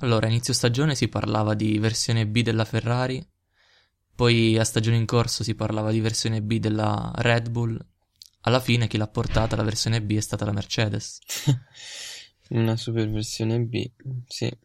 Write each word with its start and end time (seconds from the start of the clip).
Allora, 0.00 0.26
a 0.26 0.30
inizio 0.30 0.52
stagione 0.52 0.94
si 0.94 1.08
parlava 1.08 1.54
di 1.54 1.76
versione 1.78 2.24
B 2.24 2.42
della 2.42 2.64
Ferrari, 2.64 3.26
poi 4.14 4.56
a 4.56 4.62
stagione 4.62 4.96
in 4.96 5.06
corso 5.06 5.42
si 5.42 5.56
parlava 5.56 5.90
di 5.90 5.98
versione 5.98 6.40
B 6.40 6.60
della 6.60 7.10
Red 7.16 7.50
Bull. 7.50 7.84
Alla 8.42 8.60
fine 8.60 8.86
chi 8.86 8.96
l'ha 8.96 9.08
portata 9.08 9.56
la 9.56 9.64
versione 9.64 10.00
B 10.00 10.14
è 10.16 10.20
stata 10.20 10.44
la 10.44 10.52
Mercedes. 10.52 11.18
Una 12.50 12.76
super 12.76 13.10
versione 13.10 13.58
B, 13.60 13.90
sì. 14.28 14.56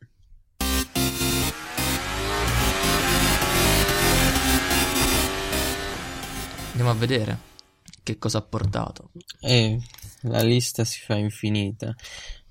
Andiamo 6.70 6.91
a 6.91 6.95
vedere 6.95 7.38
che 8.04 8.20
cosa 8.20 8.38
ha 8.38 8.43
portato. 8.43 9.09
E 9.39 9.79
la 10.21 10.43
lista 10.43 10.86
si 10.86 11.00
fa 11.00 11.15
infinita. 11.15 11.95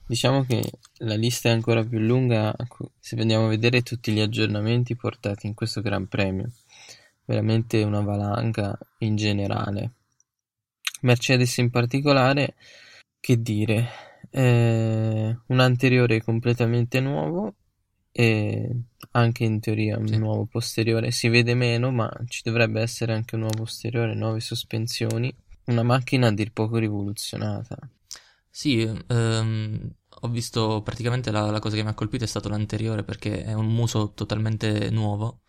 Diciamo 0.07 0.45
che 0.45 0.63
la 0.99 1.15
lista 1.15 1.49
è 1.49 1.53
ancora 1.53 1.85
più 1.85 1.99
lunga 1.99 2.55
se 2.99 3.17
andiamo 3.19 3.47
a 3.47 3.49
vedere 3.49 3.83
tutti 3.83 4.13
gli 4.13 4.21
aggiornamenti 4.21 4.95
portati 4.97 5.47
in 5.47 5.55
questo 5.55 5.81
Gran 5.81 6.07
Premio. 6.09 6.51
Veramente 7.25 7.83
una 7.83 8.01
valanga 8.01 8.77
in 8.99 9.17
generale. 9.17 9.93
Mercedes 11.03 11.57
in 11.59 11.71
particolare, 11.71 12.55
che 13.21 13.41
dire, 13.41 13.89
eh, 14.31 15.37
un 15.47 15.61
anteriore 15.61 16.23
completamente 16.23 17.01
nuovo 17.01 17.55
e 18.13 18.71
anche 19.13 19.45
in 19.45 19.61
teoria 19.61 19.97
un 19.99 20.07
Sì. 20.07 20.19
nuovo 20.19 20.45
posteriore 20.45 21.11
si 21.11 21.29
vede 21.29 21.55
meno, 21.55 21.91
ma 21.91 22.11
ci 22.27 22.43
dovrebbe 22.45 22.81
essere 22.81 23.15
anche 23.15 23.35
un 23.37 23.43
nuovo 23.43 23.63
posteriore, 23.63 24.15
nuove 24.15 24.41
sospensioni, 24.41 25.35
una 25.67 25.83
macchina 25.83 26.27
a 26.29 26.33
dir 26.33 26.53
poco 26.53 26.77
rivoluzionata. 26.77 27.77
Sì, 28.55 28.83
ehm, 28.83 29.91
ho 30.21 30.29
visto 30.29 30.83
praticamente 30.83 31.31
la, 31.31 31.51
la 31.51 31.59
cosa 31.59 31.75
che 31.77 31.83
mi 31.83 31.89
ha 31.89 31.95
colpito 31.95 32.25
è 32.25 32.27
stato 32.27 32.49
l'anteriore 32.51 33.03
perché 33.03 33.43
è 33.45 33.55
un 33.55 33.67
muso 33.67 34.13
totalmente 34.13 34.91
nuovo, 34.91 35.43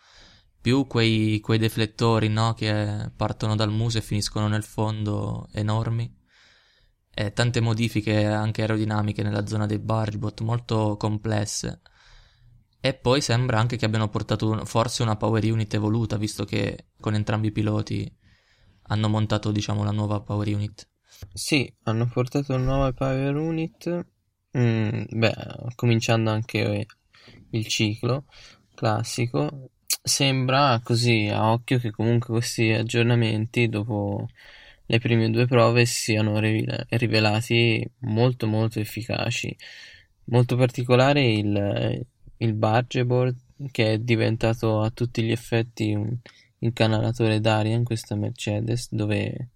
più 0.62 0.88
quei, 0.88 1.40
quei 1.42 1.58
deflettori, 1.60 2.30
no, 2.30 2.54
che 2.54 3.12
partono 3.16 3.56
dal 3.56 3.72
muso 3.72 3.98
e 3.98 4.02
finiscono 4.02 4.48
nel 4.48 4.64
fondo 4.64 5.48
enormi, 5.52 6.16
e 7.16 7.34
tante 7.34 7.60
modifiche 7.62 8.26
anche 8.26 8.62
aerodinamiche 8.62 9.22
nella 9.24 9.46
zona 9.46 9.66
dei 9.66 9.80
bargebot 9.80 10.42
molto 10.42 10.96
complesse. 10.98 11.82
E 12.80 12.94
poi 12.94 13.22
sembra 13.22 13.60
anche 13.60 13.78
che 13.78 13.86
abbiano 13.86 14.10
portato 14.10 14.50
un- 14.50 14.66
forse 14.66 15.04
una 15.04 15.16
power 15.18 15.44
unit 15.52 15.74
evoluta, 15.74 16.18
visto 16.18 16.46
che 16.46 16.88
con 17.00 17.14
entrambi 17.16 17.48
i 17.48 17.52
piloti 17.52 18.12
hanno 18.84 19.10
montato, 19.10 19.52
diciamo, 19.52 19.84
la 19.84 19.92
nuova 19.92 20.22
power 20.22 20.48
unit. 20.48 20.88
Sì, 21.34 21.72
hanno 21.84 22.08
portato 22.08 22.54
una 22.54 22.64
nuova 22.64 22.92
Power 22.94 23.36
Unit, 23.36 24.06
mm, 24.58 25.04
beh, 25.10 25.34
cominciando 25.76 26.30
anche 26.32 26.86
il 27.52 27.68
ciclo 27.68 28.26
classico. 28.76 29.70
Sembra 30.02 30.80
così 30.84 31.30
a 31.32 31.52
occhio 31.52 31.80
che 31.80 31.92
comunque 31.92 32.34
questi 32.34 32.72
aggiornamenti 32.72 33.70
dopo 33.70 34.28
le 34.86 35.00
prime 35.00 35.30
due 35.30 35.46
prove 35.48 35.86
siano 35.86 36.40
rivela- 36.40 36.86
rivelati 36.90 37.88
molto 38.00 38.48
molto 38.48 38.80
efficaci. 38.80 39.56
Molto 40.26 40.56
particolare 40.56 41.22
il, 41.32 42.06
il 42.38 42.54
bargeboard 42.54 43.36
che 43.72 43.94
è 43.94 43.98
diventato 44.00 44.82
a 44.82 44.90
tutti 44.92 45.22
gli 45.24 45.32
effetti 45.32 45.94
un 45.94 46.16
incanalatore 46.60 47.40
d'aria 47.40 47.76
in 47.76 47.84
questa 47.84 48.16
Mercedes 48.16 48.88
dove 48.92 49.50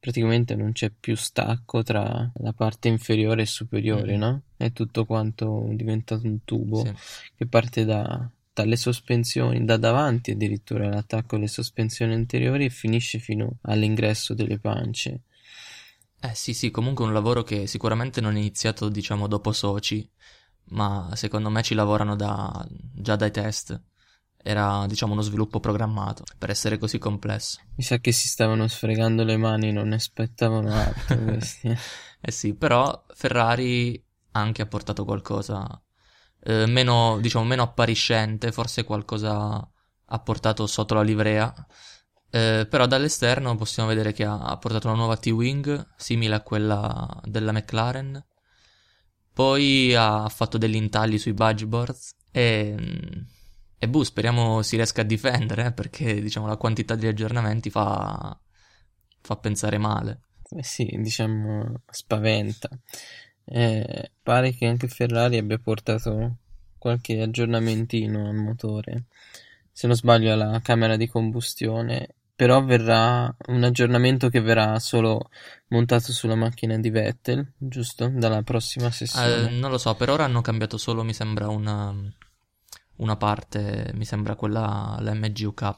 praticamente 0.00 0.54
non 0.54 0.72
c'è 0.72 0.90
più 0.90 1.16
stacco 1.16 1.82
tra 1.82 2.30
la 2.34 2.52
parte 2.52 2.88
inferiore 2.88 3.42
e 3.42 3.46
superiore, 3.46 4.16
Mm. 4.16 4.20
no? 4.20 4.42
È 4.56 4.72
tutto 4.72 5.04
quanto 5.04 5.68
diventato 5.72 6.26
un 6.26 6.44
tubo 6.44 6.84
Sì. 6.84 6.92
che 7.36 7.46
parte 7.46 7.84
da- 7.84 8.28
dalle 8.52 8.76
sospensioni, 8.76 9.64
da 9.64 9.76
davanti 9.76 10.32
addirittura 10.32 10.88
l'attacco 10.88 11.36
alle 11.36 11.46
sospensioni 11.46 12.12
anteriori 12.14 12.64
e 12.64 12.70
finisce 12.70 13.18
fino 13.18 13.58
all'ingresso 13.62 14.34
delle 14.34 14.58
pance. 14.58 15.20
Eh 16.20 16.34
sì, 16.34 16.52
sì, 16.54 16.70
comunque 16.72 17.04
un 17.04 17.12
lavoro 17.12 17.44
che 17.44 17.68
sicuramente 17.68 18.20
non 18.20 18.34
è 18.34 18.38
iniziato, 18.38 18.88
diciamo, 18.88 19.28
dopo 19.28 19.52
Sochi, 19.52 20.08
ma 20.70 21.10
secondo 21.14 21.48
me 21.50 21.62
ci 21.62 21.74
lavorano 21.74 22.16
da, 22.16 22.66
già 22.68 23.14
dai 23.14 23.30
test. 23.30 23.80
Era, 24.48 24.86
diciamo, 24.86 25.12
uno 25.12 25.20
sviluppo 25.20 25.60
programmato 25.60 26.24
per 26.38 26.48
essere 26.48 26.78
così 26.78 26.96
complesso. 26.96 27.60
Mi 27.76 27.84
sa 27.84 27.98
che 27.98 28.12
si 28.12 28.28
stavano 28.28 28.66
sfregando 28.66 29.22
le 29.22 29.36
mani, 29.36 29.72
non 29.72 29.88
ne 29.88 29.96
aspettavano 29.96 30.72
altro 30.72 31.18
questi. 31.22 31.68
Eh 32.18 32.30
sì, 32.30 32.54
però 32.54 33.04
Ferrari 33.14 34.02
anche 34.30 34.62
ha 34.62 34.66
portato 34.66 35.04
qualcosa 35.04 35.68
eh, 36.44 36.64
meno, 36.64 37.18
diciamo, 37.20 37.44
meno 37.44 37.62
appariscente, 37.62 38.50
forse 38.50 38.84
qualcosa 38.84 39.70
ha 40.06 40.18
portato 40.20 40.66
sotto 40.66 40.94
la 40.94 41.02
livrea. 41.02 41.52
Eh, 42.30 42.66
però 42.70 42.86
dall'esterno 42.86 43.54
possiamo 43.54 43.90
vedere 43.90 44.12
che 44.14 44.24
ha, 44.24 44.38
ha 44.38 44.56
portato 44.56 44.86
una 44.86 44.96
nuova 44.96 45.18
T-Wing 45.18 45.92
simile 45.94 46.36
a 46.36 46.40
quella 46.40 47.20
della 47.24 47.52
McLaren. 47.52 48.26
Poi 49.30 49.94
ha 49.94 50.26
fatto 50.30 50.56
degli 50.56 50.76
intagli 50.76 51.18
sui 51.18 51.34
budgeboards 51.34 52.14
e, 52.32 52.74
e 53.78 53.88
boh, 53.88 54.04
speriamo 54.04 54.62
si 54.62 54.76
riesca 54.76 55.02
a 55.02 55.04
difendere 55.04 55.66
eh, 55.66 55.72
perché 55.72 56.20
diciamo 56.20 56.46
la 56.46 56.56
quantità 56.56 56.94
di 56.94 57.06
aggiornamenti 57.06 57.70
fa, 57.70 58.38
fa 59.20 59.36
pensare 59.36 59.78
male. 59.78 60.20
Eh 60.50 60.62
sì, 60.64 60.84
diciamo, 60.98 61.82
spaventa. 61.90 62.68
Eh, 63.44 64.12
pare 64.22 64.52
che 64.54 64.66
anche 64.66 64.88
Ferrari 64.88 65.38
abbia 65.38 65.58
portato 65.58 66.36
qualche 66.78 67.20
aggiornamentino 67.20 68.28
al 68.28 68.34
motore. 68.34 69.04
Se 69.72 69.86
non 69.86 69.96
sbaglio 69.96 70.32
alla 70.32 70.60
camera 70.62 70.96
di 70.96 71.06
combustione, 71.06 72.14
però 72.34 72.64
verrà 72.64 73.34
un 73.48 73.64
aggiornamento 73.64 74.28
che 74.28 74.40
verrà 74.40 74.78
solo 74.78 75.28
montato 75.68 76.12
sulla 76.12 76.34
macchina 76.34 76.78
di 76.78 76.90
Vettel, 76.90 77.52
giusto? 77.56 78.08
Dalla 78.08 78.42
prossima 78.42 78.86
Eh, 78.86 78.92
sessione. 78.92 79.50
non 79.50 79.70
lo 79.70 79.78
so, 79.78 79.94
per 79.94 80.10
ora 80.10 80.24
hanno 80.24 80.40
cambiato 80.40 80.78
solo, 80.78 81.02
mi 81.04 81.12
sembra, 81.12 81.48
una, 81.48 81.94
una 82.98 83.16
parte, 83.16 83.90
mi 83.94 84.04
sembra 84.04 84.34
quella, 84.34 84.96
la 85.00 85.14
MGUK, 85.14 85.74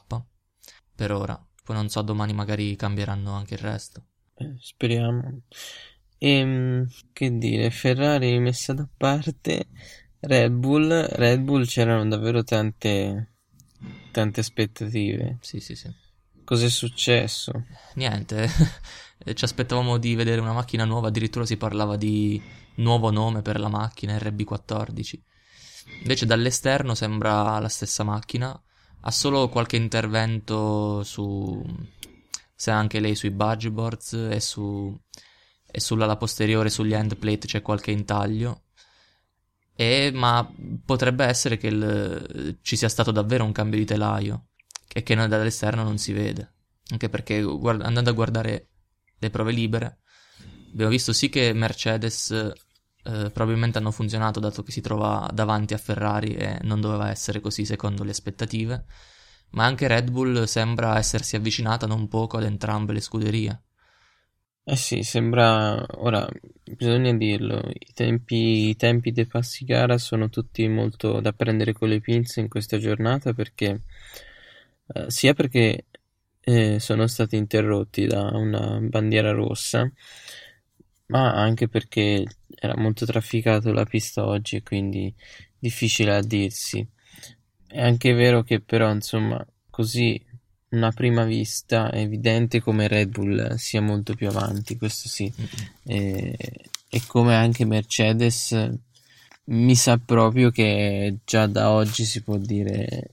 per 0.95 1.11
ora. 1.11 1.39
Poi 1.63 1.75
non 1.75 1.89
so, 1.89 2.01
domani 2.01 2.33
magari 2.33 2.75
cambieranno 2.75 3.33
anche 3.33 3.55
il 3.55 3.59
resto. 3.59 4.05
Eh, 4.35 4.55
speriamo. 4.59 5.41
Ehm, 6.17 6.87
che 7.13 7.37
dire, 7.37 7.69
Ferrari 7.71 8.39
messa 8.39 8.73
da 8.73 8.87
parte, 8.95 9.67
Red 10.19 10.51
Bull, 10.53 11.05
Red 11.07 11.41
Bull 11.41 11.65
c'erano 11.65 12.07
davvero 12.07 12.43
tante, 12.43 13.33
tante 14.11 14.39
aspettative. 14.39 15.37
Sì, 15.41 15.59
sì, 15.59 15.75
sì. 15.75 15.89
Cos'è 16.43 16.69
successo? 16.69 17.65
Niente, 17.95 18.47
ci 19.33 19.43
aspettavamo 19.43 19.97
di 19.97 20.15
vedere 20.15 20.41
una 20.41 20.53
macchina 20.53 20.85
nuova, 20.85 21.07
addirittura 21.07 21.45
si 21.45 21.57
parlava 21.57 21.95
di 21.95 22.41
nuovo 22.75 23.09
nome 23.11 23.41
per 23.41 23.59
la 23.59 23.69
macchina, 23.69 24.17
RB14. 24.17 25.19
Invece 25.99 26.25
dall'esterno 26.25 26.95
sembra 26.95 27.59
la 27.59 27.69
stessa 27.69 28.03
macchina, 28.03 28.59
ha 29.01 29.11
solo 29.11 29.49
qualche 29.49 29.75
intervento 29.75 31.03
su, 31.03 31.63
se 32.55 32.71
anche 32.71 32.99
lei 32.99 33.15
sui 33.15 33.31
budgeboards 33.31 34.13
e 34.31 34.39
su, 34.39 34.99
e 35.65 35.79
sull'ala 35.79 36.17
posteriore, 36.17 36.69
sugli 36.69 36.93
end 36.93 37.17
plate 37.17 37.47
c'è 37.47 37.61
qualche 37.61 37.91
intaglio. 37.91 38.63
E, 39.73 40.11
ma 40.13 40.47
potrebbe 40.85 41.25
essere 41.25 41.57
che 41.57 41.67
il- 41.67 42.59
ci 42.61 42.75
sia 42.75 42.89
stato 42.89 43.11
davvero 43.11 43.43
un 43.45 43.51
cambio 43.51 43.79
di 43.79 43.85
telaio 43.85 44.47
e 44.93 45.01
che 45.03 45.15
dall'esterno 45.15 45.83
non 45.83 45.97
si 45.97 46.13
vede. 46.13 46.53
Anche 46.89 47.09
perché 47.09 47.41
guard- 47.41 47.81
andando 47.81 48.09
a 48.09 48.13
guardare 48.13 48.69
le 49.17 49.29
prove 49.29 49.51
libere, 49.51 49.99
abbiamo 50.71 50.91
visto 50.91 51.13
sì 51.13 51.29
che 51.29 51.53
Mercedes 51.53 52.51
eh, 53.03 53.31
probabilmente 53.31 53.77
hanno 53.77 53.91
funzionato 53.91 54.39
dato 54.39 54.63
che 54.63 54.71
si 54.71 54.81
trova 54.81 55.29
davanti 55.33 55.73
a 55.73 55.77
Ferrari 55.77 56.33
e 56.35 56.59
non 56.63 56.81
doveva 56.81 57.09
essere 57.09 57.39
così 57.39 57.65
secondo 57.65 58.03
le 58.03 58.11
aspettative, 58.11 58.85
ma 59.51 59.65
anche 59.65 59.87
Red 59.87 60.11
Bull 60.11 60.43
sembra 60.43 60.97
essersi 60.97 61.35
avvicinata 61.35 61.87
non 61.87 62.07
poco 62.07 62.37
ad 62.37 62.43
entrambe 62.43 62.93
le 62.93 63.01
scuderie. 63.01 63.61
Eh 64.63 64.75
sì, 64.75 65.01
sembra, 65.03 65.83
ora 65.97 66.27
bisogna 66.63 67.11
dirlo, 67.13 67.61
i 67.73 67.93
tempi, 67.93 68.69
i 68.69 68.75
tempi 68.75 69.11
dei 69.11 69.25
passi 69.25 69.65
gara 69.65 69.97
sono 69.97 70.29
tutti 70.29 70.67
molto 70.67 71.19
da 71.19 71.33
prendere 71.33 71.73
con 71.73 71.89
le 71.89 71.99
pinze 71.99 72.41
in 72.41 72.47
questa 72.47 72.77
giornata 72.77 73.33
perché, 73.33 73.81
eh, 74.93 75.09
sia 75.09 75.33
perché 75.33 75.85
eh, 76.41 76.79
sono 76.79 77.07
stati 77.07 77.35
interrotti 77.37 78.05
da 78.07 78.29
una 78.33 78.79
bandiera 78.81 79.31
rossa, 79.31 79.91
ma 81.11 81.33
anche 81.33 81.67
perché 81.67 82.25
era 82.47 82.75
molto 82.77 83.05
trafficato 83.05 83.73
la 83.73 83.85
pista 83.85 84.25
oggi 84.25 84.55
e 84.55 84.63
quindi 84.63 85.13
difficile 85.59 86.15
a 86.15 86.21
dirsi. 86.21 86.85
È 87.67 87.81
anche 87.81 88.13
vero 88.13 88.43
che 88.43 88.61
però, 88.61 88.89
insomma, 88.91 89.45
così 89.69 90.19
una 90.69 90.91
prima 90.91 91.25
vista 91.25 91.91
è 91.91 91.99
evidente 91.99 92.61
come 92.61 92.87
Red 92.87 93.09
Bull 93.09 93.55
sia 93.55 93.81
molto 93.81 94.15
più 94.15 94.29
avanti, 94.29 94.77
questo 94.77 95.09
sì, 95.09 95.31
e, 95.83 96.37
e 96.89 97.01
come 97.07 97.35
anche 97.35 97.65
Mercedes 97.65 98.71
mi 99.45 99.75
sa 99.75 99.97
proprio 99.97 100.49
che 100.49 101.17
già 101.25 101.45
da 101.47 101.71
oggi 101.71 102.05
si 102.05 102.21
può 102.21 102.37
dire 102.37 103.11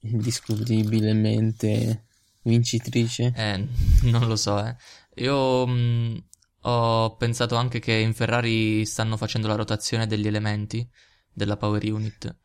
indiscutibilmente 0.00 2.04
vincitrice. 2.42 3.32
Eh, 3.34 3.66
non 4.02 4.28
lo 4.28 4.36
so, 4.36 4.64
eh. 4.64 4.76
Io 5.16 5.66
mh, 5.66 6.22
ho 6.68 7.16
pensato 7.16 7.54
anche 7.54 7.78
che 7.78 7.92
in 7.92 8.12
Ferrari 8.12 8.84
stanno 8.84 9.16
facendo 9.16 9.46
la 9.46 9.54
rotazione 9.54 10.06
degli 10.06 10.26
elementi 10.26 10.88
della 11.32 11.56
Power 11.56 11.82
Unit, 11.84 12.36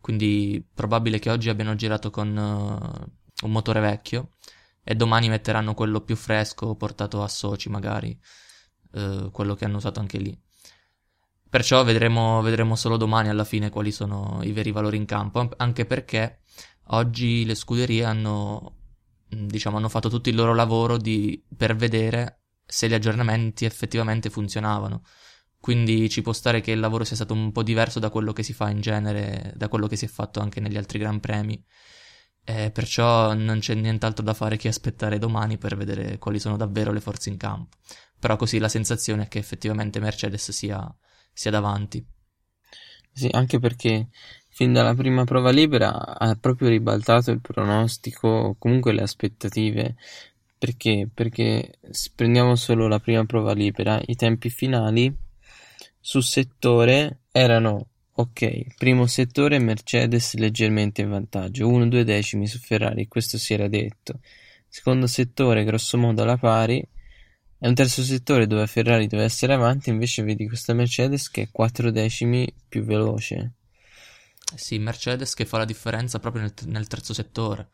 quindi 0.00 0.66
probabile 0.74 1.20
che 1.20 1.30
oggi 1.30 1.48
abbiano 1.48 1.76
girato 1.76 2.10
con 2.10 2.36
uh, 2.36 3.44
un 3.46 3.52
motore 3.52 3.80
vecchio 3.80 4.30
e 4.82 4.96
domani 4.96 5.28
metteranno 5.28 5.74
quello 5.74 6.00
più 6.00 6.16
fresco 6.16 6.74
portato 6.74 7.22
a 7.22 7.28
Sochi 7.28 7.68
magari, 7.68 8.18
uh, 8.92 9.30
quello 9.30 9.54
che 9.54 9.64
hanno 9.64 9.76
usato 9.76 10.00
anche 10.00 10.18
lì. 10.18 10.36
Perciò 11.48 11.84
vedremo, 11.84 12.42
vedremo 12.42 12.74
solo 12.74 12.96
domani 12.96 13.28
alla 13.28 13.44
fine 13.44 13.70
quali 13.70 13.92
sono 13.92 14.40
i 14.42 14.50
veri 14.50 14.72
valori 14.72 14.96
in 14.96 15.04
campo, 15.04 15.50
anche 15.56 15.86
perché 15.86 16.40
oggi 16.88 17.44
le 17.44 17.54
scuderie 17.54 18.04
hanno, 18.04 18.76
diciamo, 19.28 19.76
hanno 19.76 19.88
fatto 19.88 20.08
tutto 20.08 20.28
il 20.28 20.34
loro 20.34 20.52
lavoro 20.52 20.96
di, 20.96 21.42
per 21.56 21.76
vedere 21.76 22.37
se 22.70 22.86
gli 22.86 22.94
aggiornamenti 22.94 23.64
effettivamente 23.64 24.28
funzionavano. 24.28 25.02
Quindi 25.58 26.08
ci 26.08 26.22
può 26.22 26.32
stare 26.32 26.60
che 26.60 26.70
il 26.70 26.80
lavoro 26.80 27.02
sia 27.04 27.16
stato 27.16 27.32
un 27.32 27.50
po' 27.50 27.62
diverso 27.62 27.98
da 27.98 28.10
quello 28.10 28.32
che 28.32 28.42
si 28.42 28.52
fa 28.52 28.68
in 28.68 28.80
genere, 28.80 29.52
da 29.56 29.68
quello 29.68 29.86
che 29.86 29.96
si 29.96 30.04
è 30.04 30.08
fatto 30.08 30.40
anche 30.40 30.60
negli 30.60 30.76
altri 30.76 30.98
Gran 30.98 31.18
Premi. 31.18 31.62
E 32.44 32.70
perciò 32.70 33.34
non 33.34 33.58
c'è 33.58 33.74
nient'altro 33.74 34.24
da 34.24 34.34
fare 34.34 34.56
che 34.56 34.68
aspettare 34.68 35.18
domani 35.18 35.58
per 35.58 35.76
vedere 35.76 36.18
quali 36.18 36.38
sono 36.38 36.56
davvero 36.56 36.92
le 36.92 37.00
forze 37.00 37.30
in 37.30 37.36
campo. 37.36 37.76
Però 38.18 38.36
così 38.36 38.58
la 38.58 38.68
sensazione 38.68 39.24
è 39.24 39.28
che 39.28 39.38
effettivamente 39.38 39.98
Mercedes 39.98 40.50
sia, 40.50 40.94
sia 41.32 41.50
davanti. 41.50 42.04
Sì, 43.12 43.28
anche 43.32 43.58
perché 43.58 44.08
fin 44.48 44.72
dalla 44.72 44.94
prima 44.94 45.24
prova 45.24 45.50
libera 45.50 46.16
ha 46.16 46.34
proprio 46.36 46.68
ribaltato 46.68 47.30
il 47.30 47.40
pronostico, 47.40 48.56
comunque 48.58 48.92
le 48.92 49.02
aspettative. 49.02 49.96
Perché? 50.58 51.08
Perché 51.12 51.78
se 51.90 52.10
prendiamo 52.14 52.56
solo 52.56 52.88
la 52.88 52.98
prima 52.98 53.24
prova 53.24 53.52
libera, 53.52 54.00
i 54.06 54.16
tempi 54.16 54.50
finali 54.50 55.14
su 56.00 56.20
settore 56.20 57.20
erano 57.30 57.86
ok, 58.12 58.74
primo 58.76 59.06
settore 59.06 59.60
Mercedes 59.60 60.34
leggermente 60.34 61.02
in 61.02 61.10
vantaggio, 61.10 61.68
1-2 61.68 62.02
decimi 62.02 62.48
su 62.48 62.58
Ferrari, 62.58 63.06
questo 63.06 63.38
si 63.38 63.54
era 63.54 63.68
detto. 63.68 64.18
Secondo 64.66 65.06
settore 65.06 65.62
grossomodo 65.62 66.22
alla 66.22 66.36
pari, 66.36 66.84
è 67.60 67.66
un 67.68 67.74
terzo 67.74 68.02
settore 68.02 68.48
dove 68.48 68.66
Ferrari 68.66 69.06
deve 69.06 69.22
essere 69.22 69.52
avanti, 69.52 69.90
invece 69.90 70.24
vedi 70.24 70.48
questa 70.48 70.74
Mercedes 70.74 71.30
che 71.30 71.42
è 71.42 71.48
4 71.52 71.92
decimi 71.92 72.52
più 72.68 72.82
veloce. 72.82 73.52
Sì, 74.56 74.78
Mercedes 74.78 75.34
che 75.34 75.44
fa 75.44 75.58
la 75.58 75.64
differenza 75.64 76.18
proprio 76.18 76.42
nel, 76.42 76.54
nel 76.66 76.86
terzo 76.88 77.14
settore. 77.14 77.68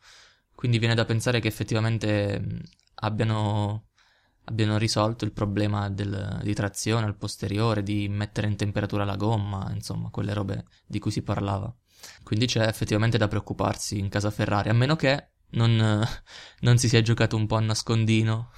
Quindi 0.55 0.79
viene 0.79 0.95
da 0.95 1.05
pensare 1.05 1.39
che 1.39 1.47
effettivamente 1.47 2.61
abbiano 2.95 3.87
abbiano 4.45 4.77
risolto 4.77 5.25
il 5.25 5.31
problema 5.31 5.89
del, 5.89 6.39
di 6.43 6.53
trazione 6.53 7.05
al 7.05 7.15
posteriore, 7.15 7.83
di 7.83 8.07
mettere 8.07 8.47
in 8.47 8.55
temperatura 8.55 9.03
la 9.03 9.15
gomma, 9.15 9.71
insomma, 9.73 10.09
quelle 10.09 10.33
robe 10.33 10.65
di 10.85 10.99
cui 10.99 11.11
si 11.11 11.21
parlava. 11.21 11.73
Quindi 12.23 12.45
c'è 12.45 12.67
effettivamente 12.67 13.17
da 13.17 13.27
preoccuparsi 13.27 13.97
in 13.97 14.09
casa 14.09 14.31
Ferrari, 14.31 14.69
a 14.69 14.73
meno 14.73 14.95
che 14.95 15.29
non, 15.51 15.75
non 16.61 16.77
si 16.77 16.87
sia 16.87 17.01
giocato 17.01 17.35
un 17.35 17.47
po' 17.47 17.55
a 17.55 17.61
nascondino. 17.61 18.51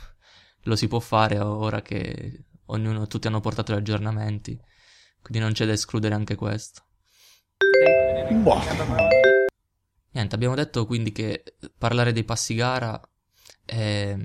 Lo 0.64 0.76
si 0.76 0.88
può 0.88 1.00
fare 1.00 1.40
ora 1.40 1.82
che 1.82 2.46
ognuno, 2.66 3.08
tutti 3.08 3.28
hanno 3.28 3.40
portato 3.40 3.74
gli 3.74 3.78
aggiornamenti, 3.78 4.60
quindi 5.22 5.40
non 5.40 5.54
c'è 5.54 5.66
da 5.66 5.72
escludere 5.72 6.16
anche 6.16 6.36
questo. 6.36 6.84
Boh. 8.44 9.36
Niente, 10.18 10.34
abbiamo 10.34 10.56
detto 10.56 10.88
quindi 10.88 11.12
che 11.12 11.44
parlare 11.78 12.12
dei 12.12 12.24
passi 12.24 12.56
gara 12.56 13.00
è 13.64 14.18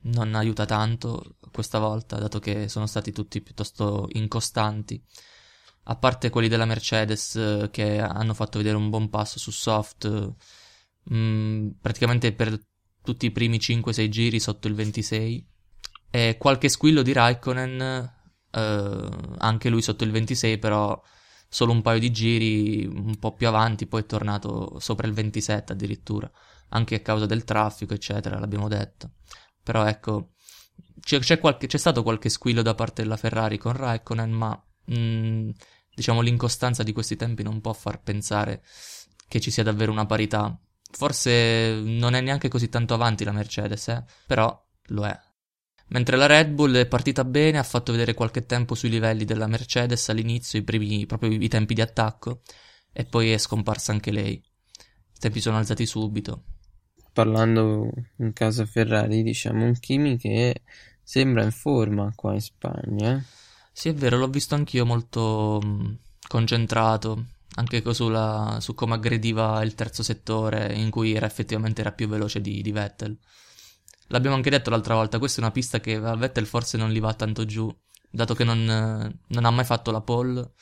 non 0.00 0.34
aiuta 0.34 0.64
tanto 0.64 1.36
questa 1.52 1.78
volta, 1.78 2.16
dato 2.16 2.38
che 2.38 2.68
sono 2.70 2.86
stati 2.86 3.12
tutti 3.12 3.42
piuttosto 3.42 4.08
incostanti. 4.12 5.02
A 5.84 5.96
parte 5.96 6.30
quelli 6.30 6.48
della 6.48 6.64
Mercedes 6.64 7.36
eh, 7.36 7.68
che 7.70 8.00
hanno 8.00 8.32
fatto 8.32 8.56
vedere 8.56 8.78
un 8.78 8.88
buon 8.88 9.10
passo 9.10 9.38
su 9.38 9.50
soft, 9.50 10.08
mh, 10.08 11.14
mm, 11.14 11.68
praticamente 11.82 12.32
per 12.32 12.58
tutti 13.02 13.26
i 13.26 13.30
primi 13.30 13.58
5-6 13.58 14.08
giri 14.08 14.40
sotto 14.40 14.66
il 14.66 14.74
26. 14.74 15.46
E 16.10 16.36
qualche 16.38 16.70
squillo 16.70 17.02
di 17.02 17.12
Raikkonen, 17.12 17.80
eh, 18.50 19.08
anche 19.38 19.68
lui 19.68 19.82
sotto 19.82 20.04
il 20.04 20.10
26, 20.10 20.56
però 20.58 20.98
solo 21.48 21.72
un 21.72 21.82
paio 21.82 21.98
di 21.98 22.10
giri 22.10 22.86
un 22.86 23.16
po' 23.18 23.32
più 23.34 23.48
avanti, 23.48 23.86
poi 23.86 24.02
è 24.02 24.06
tornato 24.06 24.78
sopra 24.80 25.06
il 25.06 25.14
27 25.14 25.72
addirittura, 25.72 26.30
anche 26.70 26.96
a 26.96 27.00
causa 27.00 27.26
del 27.26 27.44
traffico, 27.44 27.94
eccetera, 27.94 28.38
l'abbiamo 28.38 28.68
detto. 28.68 29.12
Però 29.62 29.84
ecco, 29.86 30.32
c'è, 31.00 31.18
c'è, 31.20 31.38
qualche, 31.38 31.66
c'è 31.66 31.78
stato 31.78 32.02
qualche 32.02 32.28
squillo 32.28 32.62
da 32.62 32.74
parte 32.74 33.02
della 33.02 33.16
Ferrari 33.16 33.58
con 33.58 33.72
Raikkonen, 33.72 34.30
ma 34.30 34.62
mh, 34.86 34.98
mm, 34.98 35.50
diciamo 35.94 36.20
l'incostanza 36.20 36.82
di 36.82 36.92
questi 36.92 37.16
tempi 37.16 37.42
non 37.42 37.60
può 37.60 37.72
far 37.72 38.02
pensare 38.02 38.62
che 39.26 39.40
ci 39.40 39.50
sia 39.50 39.62
davvero 39.62 39.92
una 39.92 40.06
parità. 40.06 40.58
Forse 40.90 41.80
non 41.84 42.14
è 42.14 42.20
neanche 42.20 42.48
così 42.48 42.68
tanto 42.68 42.94
avanti 42.94 43.24
la 43.24 43.32
Mercedes, 43.32 43.88
eh? 43.88 44.04
però 44.26 44.66
lo 44.88 45.06
è. 45.06 45.18
Mentre 45.88 46.16
la 46.16 46.26
Red 46.26 46.50
Bull 46.50 46.76
è 46.76 46.86
partita 46.86 47.24
bene, 47.24 47.58
ha 47.58 47.62
fatto 47.62 47.92
vedere 47.92 48.14
qualche 48.14 48.46
tempo 48.46 48.74
sui 48.74 48.90
livelli 48.90 49.24
della 49.24 49.46
Mercedes 49.46 50.08
all'inizio, 50.08 50.58
i 50.58 50.62
primi, 50.62 51.06
proprio 51.06 51.30
i 51.30 51.48
tempi 51.48 51.74
di 51.74 51.80
attacco, 51.80 52.42
e 52.92 53.04
poi 53.04 53.32
è 53.32 53.38
scomparsa 53.38 53.92
anche 53.92 54.10
lei. 54.10 54.34
I 54.34 55.18
tempi 55.18 55.40
sono 55.40 55.56
alzati 55.56 55.86
subito 55.86 56.44
parlando 57.18 57.90
in 58.18 58.32
casa 58.32 58.64
Ferrari, 58.64 59.24
diciamo 59.24 59.64
un 59.64 59.76
Kimi 59.80 60.16
che 60.18 60.62
sembra 61.02 61.42
in 61.42 61.50
forma 61.50 62.12
qua 62.14 62.34
in 62.34 62.40
Spagna. 62.40 63.16
Eh. 63.16 63.22
Sì, 63.72 63.88
è 63.88 63.94
vero, 63.94 64.18
l'ho 64.18 64.28
visto 64.28 64.54
anch'io 64.54 64.86
molto 64.86 65.60
mh, 65.60 65.98
concentrato, 66.28 67.26
anche 67.56 67.82
sulla, 67.92 68.58
su 68.60 68.72
come 68.74 68.94
aggrediva 68.94 69.60
il 69.64 69.74
terzo 69.74 70.04
settore, 70.04 70.72
in 70.74 70.90
cui 70.90 71.14
era 71.14 71.26
effettivamente 71.26 71.80
era 71.80 71.90
più 71.90 72.06
veloce 72.06 72.40
di, 72.40 72.62
di, 72.62 72.70
Vettel. 72.70 73.18
L'abbiamo 74.08 74.36
anche 74.36 74.50
detto 74.50 74.70
l'altra 74.70 74.94
volta, 74.94 75.18
questa 75.18 75.40
è 75.40 75.44
una 75.44 75.52
pista 75.52 75.80
che 75.80 75.96
a 75.96 76.16
Vettel 76.16 76.46
forse 76.46 76.78
non 76.78 76.90
gli 76.90 77.00
va 77.00 77.12
tanto 77.12 77.44
giù, 77.44 77.74
dato 78.10 78.34
che 78.34 78.44
non, 78.44 78.64
non 78.64 79.44
ha 79.44 79.50
mai 79.50 79.64
fatto 79.64 79.90
la 79.90 80.00
pole, 80.00 80.52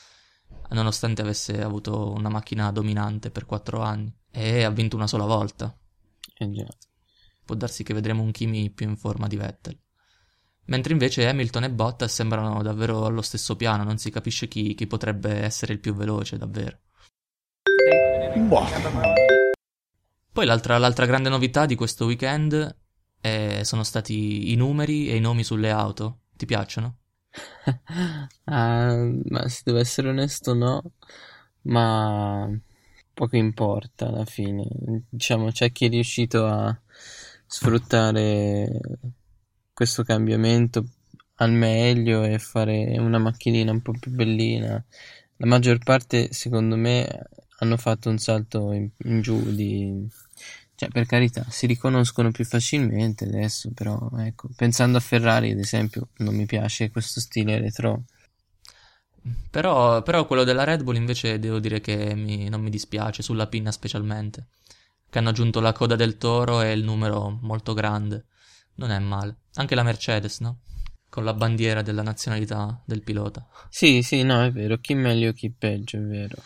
nonostante 0.71 1.23
avesse 1.23 1.63
avuto 1.63 2.13
una 2.13 2.29
macchina 2.29 2.73
dominante 2.73 3.31
per 3.31 3.47
quattro 3.47 3.83
anni, 3.83 4.13
e 4.33 4.65
ha 4.65 4.71
vinto 4.71 4.97
una 4.97 5.07
sola 5.07 5.25
volta. 5.27 5.77
Eh 6.39 6.51
già. 6.51 6.67
Può 7.45 7.55
darsi 7.55 7.85
che 7.85 7.95
vedremo 7.95 8.23
un 8.23 8.33
Kimi 8.33 8.71
più 8.71 8.89
in 8.89 8.97
forma 8.97 9.29
di 9.29 9.37
Vettel. 9.37 9.79
Mentre 10.65 10.93
invece 10.93 11.29
Hamilton 11.29 11.65
e 11.65 11.71
Bottas 11.71 12.13
sembrano 12.13 12.61
davvero 12.63 13.07
allo 13.07 13.23
stesso 13.23 13.55
piano, 13.55 13.85
non 13.85 13.99
si 13.99 14.11
capisce 14.11 14.49
chi, 14.49 14.75
chi 14.75 14.89
potrebbe 14.89 15.33
essere 15.45 15.73
il 15.73 15.79
più 15.79 15.95
veloce, 15.95 16.37
davvero. 16.37 16.81
Boh. 18.49 18.67
Poi 20.33 20.45
l'altra, 20.45 20.77
l'altra, 20.79 21.07
grande 21.07 21.29
novità 21.29 21.65
di 21.65 21.77
questo 21.77 22.07
weekend 22.07 22.85
è, 23.21 23.63
sono 23.63 23.83
stati 23.83 24.53
i 24.53 24.55
numeri 24.57 25.09
e 25.09 25.17
i 25.17 25.21
nomi 25.21 25.45
sulle 25.45 25.71
auto. 25.71 26.21
Ti 26.37 26.47
piacciono? 26.47 26.99
uh, 27.65 27.73
ma 28.45 29.49
se 29.49 29.63
devo 29.65 29.79
essere 29.79 30.09
onesto, 30.09 30.55
no. 30.55 30.83
Ma 31.63 32.49
poco 33.13 33.37
importa 33.37 34.09
alla 34.09 34.25
fine. 34.25 34.67
Diciamo, 35.09 35.51
c'è 35.51 35.73
chi 35.73 35.87
è 35.87 35.89
riuscito 35.89 36.47
a 36.47 36.79
sfruttare 37.47 38.69
questo 39.73 40.03
cambiamento 40.03 40.85
al 41.37 41.53
meglio 41.53 42.25
e 42.25 42.39
fare 42.39 42.99
una 42.99 43.19
macchinina 43.19 43.71
un 43.71 43.83
po' 43.83 43.93
più 43.99 44.11
bellina. 44.11 44.83
La 45.39 45.47
maggior 45.47 45.79
parte, 45.79 46.33
secondo 46.33 46.77
me, 46.77 47.29
hanno 47.59 47.77
fatto 47.77 48.09
un 48.09 48.19
salto 48.19 48.73
in, 48.73 48.89
in 49.05 49.21
giù 49.21 49.43
di... 49.53 50.07
Cioè, 50.77 50.89
per 50.91 51.07
carità, 51.07 51.45
si 51.49 51.67
riconoscono 51.67 52.31
più 52.31 52.45
facilmente 52.45 53.25
adesso, 53.25 53.71
però, 53.75 54.11
ecco, 54.19 54.49
pensando 54.55 54.99
a 54.99 55.01
Ferrari, 55.01 55.51
ad 55.51 55.59
esempio, 55.59 56.09
non 56.19 56.35
mi 56.35 56.47
piace 56.47 56.91
questo 56.91 57.21
stile 57.21 57.59
retro 57.59 58.05
però, 59.51 60.03
però, 60.03 60.27
quello 60.27 60.45
della 60.45 60.65
Red 60.65 60.83
Bull 60.83 60.97
invece 60.97 61.39
devo 61.39 61.59
dire 61.59 61.81
che 61.81 62.15
mi, 62.15 62.49
non 62.49 62.61
mi 62.61 62.71
dispiace, 62.71 63.23
sulla 63.23 63.49
pinna 63.49 63.73
specialmente. 63.73 64.49
Che 65.09 65.19
hanno 65.19 65.31
aggiunto 65.31 65.61
la 65.61 65.73
coda 65.73 65.97
del 65.97 66.17
toro 66.17 66.61
e 66.61 66.73
il 66.73 66.85
numero 66.85 67.37
molto 67.43 67.75
grande. 67.75 68.27
Non 68.75 68.91
è 68.91 68.99
male. 68.99 69.39
Anche 69.55 69.75
la 69.75 69.83
Mercedes, 69.83 70.41
no? 70.41 70.61
Con 71.09 71.25
la 71.25 71.35
bandiera 71.35 71.83
della 71.83 72.03
nazionalità 72.03 72.81
del 72.85 73.03
pilota. 73.03 73.49
Sì, 73.69 74.03
sì, 74.03 74.23
no, 74.23 74.43
è 74.45 74.53
vero. 74.53 74.79
Chi 74.79 74.95
meglio, 74.95 75.33
chi 75.33 75.51
peggio, 75.51 75.97
è 75.97 76.03
vero. 76.03 76.37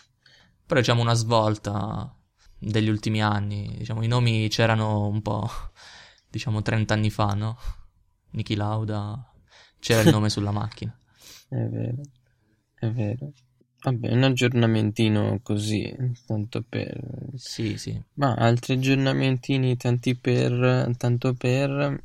Però 0.64 0.80
diciamo 0.80 1.02
una 1.02 1.14
svolta 1.14 2.14
degli 2.60 2.88
ultimi 2.88 3.22
anni. 3.22 3.74
Diciamo, 3.78 4.04
i 4.04 4.08
nomi 4.08 4.48
c'erano 4.48 5.08
un 5.08 5.22
po', 5.22 5.48
diciamo, 6.28 6.62
30 6.62 6.94
anni 6.94 7.10
fa, 7.10 7.32
no? 7.32 7.56
Niki 8.32 8.54
Lauda, 8.54 9.32
c'era 9.78 10.02
il 10.02 10.10
nome 10.10 10.28
sulla 10.30 10.52
macchina. 10.52 10.96
È 11.48 11.56
vero. 11.56 12.00
È 12.74 12.88
vero. 12.88 13.32
Vabbè, 13.82 14.12
un 14.12 14.22
aggiornamentino 14.24 15.40
così, 15.42 15.94
tanto 16.26 16.62
per... 16.68 17.00
Sì, 17.34 17.78
sì. 17.78 17.98
Ma 18.14 18.34
altri 18.34 18.74
aggiornamentini 18.74 19.76
tanti 19.76 20.16
per... 20.16 20.90
tanto 20.98 21.32
per... 21.34 22.02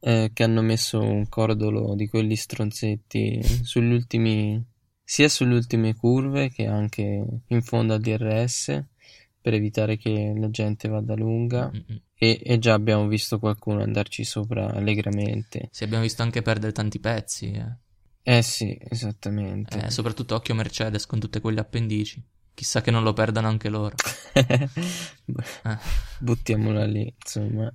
Eh, 0.00 0.30
che 0.32 0.42
hanno 0.42 0.62
messo 0.62 1.00
un 1.00 1.28
cordolo 1.28 1.94
di 1.94 2.08
quelli 2.08 2.36
stronzetti 2.36 3.42
sugli 3.42 3.92
ultimi... 3.92 4.64
sia 5.04 5.28
sulle 5.28 5.54
ultime 5.54 5.94
curve 5.94 6.50
che 6.50 6.66
anche 6.66 7.26
in 7.46 7.62
fondo 7.62 7.92
al 7.92 8.00
DRS 8.00 8.82
per 9.46 9.54
evitare 9.54 9.96
che 9.96 10.34
la 10.36 10.50
gente 10.50 10.88
vada 10.88 11.14
lunga. 11.14 11.70
Mm-mm. 11.72 12.00
E, 12.16 12.40
e 12.42 12.58
già 12.58 12.74
abbiamo 12.74 13.06
visto 13.06 13.38
qualcuno 13.38 13.80
andarci 13.80 14.24
sopra 14.24 14.72
allegramente. 14.72 15.68
Sì, 15.70 15.84
abbiamo 15.84 16.02
visto 16.02 16.22
anche 16.22 16.42
perdere 16.42 16.72
tanti 16.72 16.98
pezzi. 16.98 17.52
Eh. 17.52 17.76
Eh 18.24 18.42
sì, 18.42 18.76
esattamente. 18.88 19.84
Eh, 19.84 19.90
soprattutto 19.92 20.34
occhio 20.34 20.56
Mercedes 20.56 21.06
con 21.06 21.20
tutte 21.20 21.40
quelle 21.40 21.60
appendici. 21.60 22.20
Chissà 22.54 22.80
che 22.80 22.90
non 22.90 23.04
lo 23.04 23.12
perdano 23.12 23.46
anche 23.46 23.68
loro. 23.68 23.94
Eh. 24.34 25.78
Buttiamola 26.18 26.84
lì, 26.84 27.14
insomma. 27.16 27.72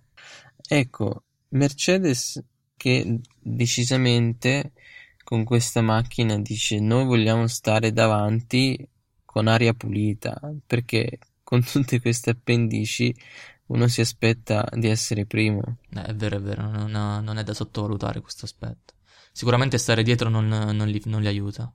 Ecco, 0.67 1.23
Mercedes 1.49 2.43
che 2.75 3.19
decisamente 3.39 4.73
con 5.23 5.45
questa 5.45 5.81
macchina 5.81 6.37
dice 6.37 6.81
noi 6.81 7.05
vogliamo 7.05 7.47
stare 7.47 7.93
davanti 7.93 8.85
con 9.23 9.47
aria 9.47 9.73
pulita, 9.73 10.37
perché 10.65 11.17
con 11.51 11.65
tutte 11.65 12.00
queste 12.00 12.29
appendici 12.29 13.13
uno 13.67 13.89
si 13.89 14.00
aspetta 14.00 14.65
di 14.72 14.88
essere 14.88 15.25
primo. 15.25 15.79
Eh, 15.89 16.01
è 16.01 16.15
vero, 16.15 16.38
è 16.38 16.41
vero, 16.41 16.70
non, 16.70 16.89
non 16.89 17.38
è 17.38 17.43
da 17.43 17.53
sottovalutare 17.53 18.22
questo 18.22 18.46
aspetto. 18.46 18.93
Sicuramente 19.34 19.77
stare 19.77 20.01
dietro 20.01 20.29
non, 20.29 20.48
non, 20.48 20.88
li, 20.88 21.01
non 21.05 21.20
li 21.20 21.27
aiuta. 21.27 21.74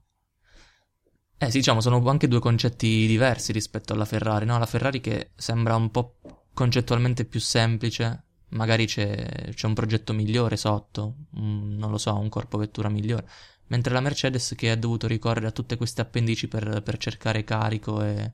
Eh 1.37 1.51
sì, 1.51 1.57
diciamo, 1.57 1.79
sono 1.79 2.03
anche 2.09 2.27
due 2.27 2.39
concetti 2.39 3.05
diversi 3.05 3.51
rispetto 3.51 3.93
alla 3.93 4.05
Ferrari, 4.05 4.45
no? 4.45 4.57
La 4.57 4.65
Ferrari 4.65 4.99
che 4.99 5.29
sembra 5.35 5.75
un 5.75 5.91
po' 5.91 6.17
concettualmente 6.55 7.25
più 7.25 7.39
semplice, 7.39 8.23
magari 8.49 8.87
c'è, 8.87 9.51
c'è 9.53 9.67
un 9.67 9.75
progetto 9.75 10.11
migliore 10.11 10.57
sotto, 10.57 11.17
un, 11.33 11.75
non 11.75 11.91
lo 11.91 11.99
so, 11.99 12.17
un 12.17 12.29
corpo 12.29 12.57
vettura 12.57 12.89
migliore, 12.89 13.27
mentre 13.67 13.93
la 13.93 14.01
Mercedes 14.01 14.53
che 14.55 14.71
ha 14.71 14.75
dovuto 14.75 15.05
ricorrere 15.05 15.45
a 15.45 15.51
tutte 15.51 15.77
queste 15.77 16.01
appendici 16.01 16.47
per, 16.47 16.81
per 16.81 16.97
cercare 16.97 17.43
carico 17.43 18.03
e, 18.03 18.33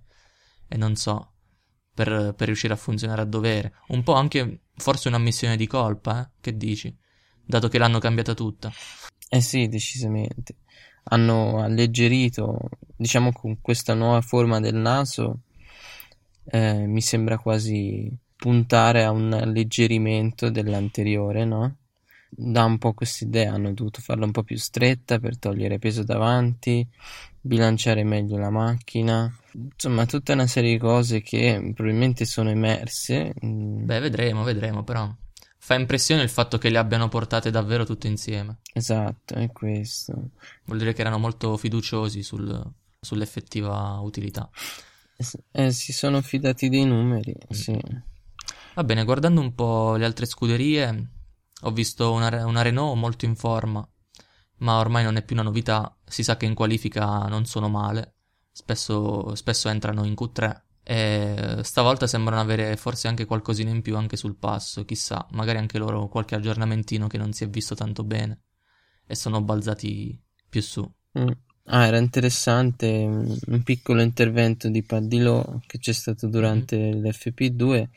e 0.70 0.78
non 0.78 0.96
so, 0.96 1.33
per, 1.94 2.34
per, 2.36 2.48
riuscire 2.48 2.74
a 2.74 2.78
funzionare 2.78 3.22
a 3.22 3.26
dovere. 3.26 3.74
Un 3.90 4.04
po' 4.04 4.14
anche 4.14 4.62
forse 4.76 5.08
una 5.08 5.18
missione 5.18 5.56
di 5.56 5.68
colpa, 5.68 6.22
eh? 6.22 6.30
Che 6.42 6.58
dici? 6.58 6.96
Dato 7.46 7.68
che 7.68 7.78
l'hanno 7.78 8.00
cambiata 8.00 8.34
tutta. 8.34 8.72
Eh 9.30 9.42
sì, 9.42 9.68
decisamente. 9.68 10.58
Hanno 11.06 11.62
alleggerito, 11.62 12.58
diciamo 12.96 13.32
con 13.32 13.60
questa 13.62 13.94
nuova 13.94 14.22
forma 14.22 14.60
del 14.60 14.76
naso, 14.76 15.42
eh, 16.46 16.86
mi 16.88 17.02
sembra 17.02 17.38
quasi 17.38 18.10
puntare 18.36 19.04
a 19.04 19.12
un 19.12 19.34
alleggerimento 19.34 20.50
dell'anteriore, 20.50 21.46
no? 21.46 21.78
Dà 22.36 22.63
un 22.63 22.78
po' 22.78 22.94
questa 22.94 23.25
idea, 23.25 23.54
hanno 23.54 23.74
dovuto 23.74 24.02
farla 24.02 24.25
un 24.25 24.32
po' 24.32 24.44
più 24.44 24.58
stretta 24.58 25.20
per 25.20 25.38
togliere 25.38 25.80
peso 25.80 26.04
davanti, 26.04 26.88
bilanciare 27.40 28.04
meglio 28.04 28.38
la 28.38 28.50
macchina, 28.50 29.32
insomma 29.54 30.06
tutta 30.06 30.34
una 30.34 30.48
serie 30.48 30.72
di 30.72 30.78
cose 30.78 31.22
che 31.22 31.72
probabilmente 31.75 32.25
sono 32.25 32.50
emerse. 32.50 33.34
Mm. 33.46 33.86
Beh, 33.86 34.00
vedremo, 34.00 34.44
vedremo 34.44 34.84
però. 34.84 35.13
Fa 35.58 35.75
impressione 35.75 36.24
il 36.24 36.30
fatto 36.30 36.58
che 36.58 36.70
le 36.70 36.78
abbiano 36.78 37.08
portate 37.08 37.50
davvero 37.50 37.86
tutte 37.86 38.08
insieme. 38.08 38.58
Esatto, 38.74 39.36
è 39.36 39.52
questo. 39.52 40.32
Vuol 40.66 40.80
dire 40.80 40.94
che 40.94 41.02
erano 41.02 41.20
molto 41.20 41.56
fiduciosi 41.56 42.22
sul, 42.22 42.62
sull'effettiva 43.00 44.00
utilità. 44.02 44.50
Eh, 45.52 45.72
si 45.72 45.94
sono 45.94 46.22
fidati 46.22 46.68
dei 46.68 46.86
numeri, 46.86 47.34
mm. 47.34 47.56
sì. 47.56 47.80
Va 48.75 48.84
bene, 48.84 49.04
guardando 49.04 49.40
un 49.40 49.54
po' 49.54 49.96
le 49.96 50.06
altre 50.06 50.25
scuderie, 50.25 51.10
ho 51.63 51.72
visto 51.72 52.12
una, 52.12 52.46
una 52.46 52.62
Renault 52.62 52.98
molto 52.98 53.25
in 53.25 53.36
forma, 53.36 53.88
ma 54.58 54.79
ormai 54.79 55.03
non 55.03 55.17
è 55.17 55.24
più 55.24 55.36
una 55.36 55.43
novità. 55.43 55.96
Si 56.05 56.24
sa 56.24 56.38
che 56.38 56.46
in 56.46 56.53
qualifica 56.53 57.25
non 57.27 57.46
sono 57.46 57.70
male, 57.70 58.15
spesso, 58.51 59.36
spesso 59.36 59.70
entrano 59.70 60.05
in 60.05 60.13
Q3 60.13 60.62
e 60.86 61.60
stavolta 61.62 62.08
sembrano 62.08 62.41
avere 62.41 62.75
forse 62.75 63.08
anche 63.08 63.25
qualcosina 63.25 63.70
in 63.70 63.82
più 63.82 63.96
anche 63.96 64.17
sul 64.17 64.36
passo, 64.36 64.84
chissà, 64.84 65.25
magari 65.32 65.58
anche 65.58 65.77
loro 65.77 66.08
qualche 66.10 66.36
aggiornamentino 66.36 67.08
che 67.08 67.17
non 67.17 67.32
si 67.32 67.46
è 67.46 67.50
visto 67.50 67.74
tanto 67.74 68.03
bene 68.03 68.41
e 69.05 69.15
sono 69.15 69.41
balzati 69.41 70.20
più 70.50 70.62
su. 70.62 70.89
Mm. 71.17 71.27
Ah, 71.67 71.86
era 71.86 71.98
interessante 71.98 72.88
un 72.88 73.63
piccolo 73.63 74.01
intervento 74.01 74.67
di 74.67 74.84
Paddilò 74.84 75.60
che 75.65 75.79
c'è 75.79 75.93
stato 75.93 76.27
durante 76.27 76.77
mm. 76.77 77.05
l'FP2. 77.05 77.88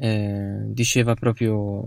Eh, 0.00 0.62
diceva 0.66 1.14
proprio 1.14 1.84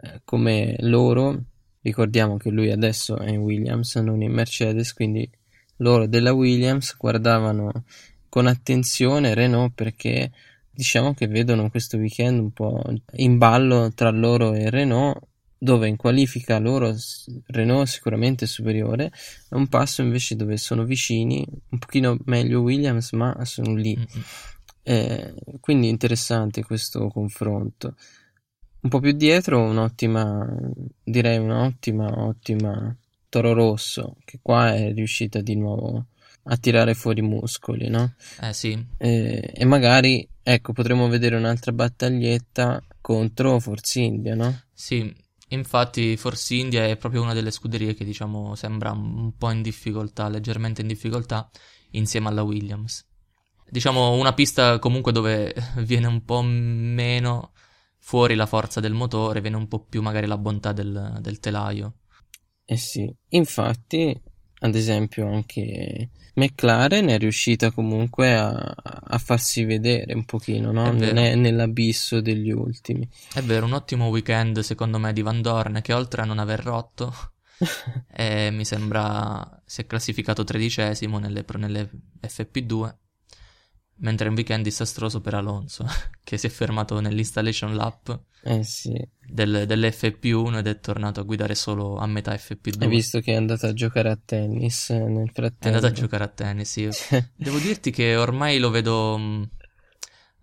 eh, 0.00 0.20
come 0.24 0.76
loro, 0.80 1.42
ricordiamo 1.82 2.36
che 2.36 2.50
lui 2.50 2.70
adesso 2.70 3.16
è 3.18 3.30
in 3.30 3.38
Williams, 3.38 3.96
non 3.96 4.22
in 4.22 4.32
Mercedes, 4.32 4.92
quindi 4.92 5.28
loro 5.78 6.06
della 6.06 6.32
Williams 6.32 6.96
guardavano 6.96 7.84
con 8.28 8.46
attenzione 8.46 9.34
Renault 9.34 9.72
perché 9.74 10.30
diciamo 10.70 11.14
che 11.14 11.26
vedono 11.26 11.70
questo 11.70 11.96
weekend 11.96 12.38
un 12.38 12.52
po' 12.52 12.82
in 13.14 13.38
ballo 13.38 13.92
tra 13.94 14.10
loro 14.10 14.52
e 14.54 14.70
Renault 14.70 15.20
dove 15.58 15.88
in 15.88 15.96
qualifica 15.96 16.58
loro 16.58 16.94
Renault 17.46 17.88
sicuramente 17.88 18.44
è 18.44 18.48
superiore 18.48 19.06
è 19.48 19.54
un 19.54 19.66
passo 19.66 20.02
invece 20.02 20.36
dove 20.36 20.56
sono 20.56 20.84
vicini 20.84 21.44
un 21.70 21.78
pochino 21.78 22.16
meglio 22.26 22.60
Williams 22.60 23.10
ma 23.12 23.36
sono 23.44 23.74
lì 23.74 23.96
mm-hmm. 23.96 24.24
eh, 24.82 25.34
quindi 25.58 25.88
interessante 25.88 26.62
questo 26.62 27.08
confronto 27.08 27.96
un 28.80 28.90
po' 28.90 29.00
più 29.00 29.12
dietro 29.12 29.60
un'ottima 29.60 30.46
direi 31.02 31.38
un'ottima 31.38 32.24
ottima 32.26 32.96
Toro 33.28 33.52
Rosso 33.52 34.16
che 34.24 34.38
qua 34.42 34.74
è 34.74 34.92
riuscita 34.92 35.40
di 35.40 35.56
nuovo 35.56 36.06
a 36.50 36.56
tirare 36.56 36.94
fuori 36.94 37.20
i 37.20 37.22
muscoli, 37.22 37.88
no? 37.88 38.14
Eh 38.40 38.52
sì. 38.52 38.86
E, 38.96 39.52
e 39.54 39.64
magari, 39.64 40.26
ecco, 40.42 40.72
potremmo 40.72 41.08
vedere 41.08 41.36
un'altra 41.36 41.72
battaglietta 41.72 42.82
contro 43.00 43.58
Force 43.58 44.00
India, 44.00 44.34
no? 44.34 44.62
Sì, 44.72 45.14
infatti 45.48 46.16
Force 46.16 46.54
India 46.54 46.86
è 46.86 46.96
proprio 46.96 47.22
una 47.22 47.34
delle 47.34 47.50
scuderie 47.50 47.94
che 47.94 48.04
diciamo 48.04 48.54
sembra 48.54 48.92
un 48.92 49.36
po' 49.36 49.50
in 49.50 49.62
difficoltà, 49.62 50.28
leggermente 50.28 50.80
in 50.80 50.86
difficoltà, 50.86 51.50
insieme 51.90 52.28
alla 52.28 52.42
Williams. 52.42 53.06
Diciamo 53.70 54.12
una 54.12 54.32
pista 54.32 54.78
comunque 54.78 55.12
dove 55.12 55.54
viene 55.84 56.06
un 56.06 56.24
po' 56.24 56.40
meno 56.42 57.52
fuori 58.08 58.36
la 58.36 58.46
forza 58.46 58.80
del 58.80 58.94
motore, 58.94 59.42
viene 59.42 59.58
un 59.58 59.68
po' 59.68 59.84
più 59.84 60.00
magari 60.00 60.26
la 60.26 60.38
bontà 60.38 60.72
del, 60.72 61.18
del 61.20 61.40
telaio. 61.40 61.96
Eh 62.64 62.78
sì, 62.78 63.14
infatti 63.28 64.18
ad 64.60 64.74
esempio 64.74 65.30
anche 65.30 66.08
McLaren 66.36 67.08
è 67.08 67.18
riuscita 67.18 67.70
comunque 67.70 68.34
a, 68.34 68.50
a 68.52 69.18
farsi 69.18 69.64
vedere 69.64 70.14
un 70.14 70.24
pochino, 70.24 70.72
no? 70.72 70.90
non 70.90 71.18
è 71.18 71.34
nell'abisso 71.34 72.22
degli 72.22 72.50
ultimi. 72.50 73.06
È 73.34 73.42
vero, 73.42 73.66
un 73.66 73.74
ottimo 73.74 74.08
weekend 74.08 74.60
secondo 74.60 74.98
me 74.98 75.12
di 75.12 75.20
Van 75.20 75.42
Dorn 75.42 75.80
che 75.82 75.92
oltre 75.92 76.22
a 76.22 76.24
non 76.24 76.38
aver 76.38 76.60
rotto 76.60 77.12
eh, 78.10 78.50
mi 78.50 78.64
sembra 78.64 79.62
si 79.66 79.82
è 79.82 79.86
classificato 79.86 80.44
tredicesimo 80.44 81.18
nelle, 81.18 81.44
nelle 81.58 81.90
FP2 82.22 82.94
mentre 83.98 84.28
un 84.28 84.34
weekend 84.34 84.64
disastroso 84.64 85.20
per 85.20 85.34
Alonso, 85.34 85.86
che 86.22 86.36
si 86.36 86.46
è 86.46 86.50
fermato 86.50 87.00
nell'installation 87.00 87.74
lap 87.74 88.20
eh 88.42 88.62
sì. 88.62 88.92
del, 89.26 89.64
dell'FP1 89.66 90.58
ed 90.58 90.66
è 90.66 90.80
tornato 90.80 91.20
a 91.20 91.24
guidare 91.24 91.54
solo 91.54 91.96
a 91.96 92.06
metà 92.06 92.32
FP2. 92.34 92.82
Hai 92.82 92.88
visto 92.88 93.20
che 93.20 93.32
è 93.32 93.36
andato 93.36 93.66
a 93.66 93.72
giocare 93.72 94.10
a 94.10 94.18
tennis 94.22 94.90
nel 94.90 95.30
frattempo? 95.32 95.64
È 95.64 95.68
andato 95.68 95.86
a 95.86 95.92
giocare 95.92 96.24
a 96.24 96.28
tennis, 96.28 96.70
sì. 96.70 96.88
Devo 97.36 97.58
dirti 97.58 97.90
che 97.90 98.16
ormai 98.16 98.58
lo 98.58 98.70
vedo 98.70 99.16
mm, 99.18 99.42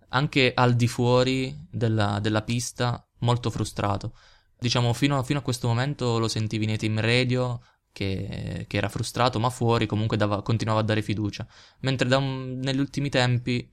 anche 0.08 0.52
al 0.54 0.74
di 0.74 0.88
fuori 0.88 1.56
della, 1.70 2.18
della 2.20 2.42
pista 2.42 3.06
molto 3.20 3.50
frustrato. 3.50 4.14
Diciamo, 4.58 4.92
fino 4.92 5.18
a, 5.18 5.22
fino 5.22 5.38
a 5.38 5.42
questo 5.42 5.68
momento 5.68 6.18
lo 6.18 6.28
sentivi 6.28 6.66
nei 6.66 6.78
team 6.78 6.98
radio 7.00 7.60
che, 7.96 8.66
che, 8.68 8.76
era 8.76 8.90
frustrato, 8.90 9.40
ma 9.40 9.48
fuori 9.48 9.86
comunque 9.86 10.18
dava, 10.18 10.42
continuava 10.42 10.80
a 10.80 10.82
dare 10.82 11.00
fiducia. 11.00 11.46
Mentre 11.80 12.14
un, 12.14 12.58
negli 12.62 12.78
ultimi 12.78 13.08
tempi, 13.08 13.66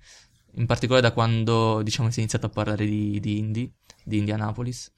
in 0.56 0.66
particolare 0.66 1.06
da 1.06 1.12
quando 1.12 1.82
diciamo 1.82 2.10
si 2.10 2.18
è 2.18 2.20
iniziato 2.20 2.46
a 2.46 2.50
parlare 2.50 2.86
di, 2.86 3.20
di 3.20 3.38
Indy, 3.38 3.70
di 4.02 4.20
Indianapolis, 4.20 4.94